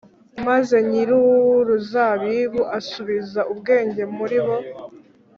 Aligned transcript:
maze 0.47 0.75
nyir’uruzabibu 0.89 2.61
asubiza 2.77 3.41
umwe 3.53 3.75
muri 4.17 4.37
bo 4.45 4.57